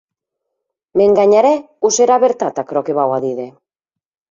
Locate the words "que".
2.91-2.99